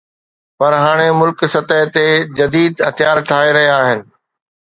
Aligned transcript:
پر 0.59 0.71
هاڻي 0.83 1.07
ملڪ 1.19 1.39
سطح 1.53 1.81
تي 1.95 2.07
جديد 2.37 2.73
هٿيار 2.87 3.17
ٺاهي 3.29 3.51
رهيا 3.57 3.75
آهن 3.83 3.99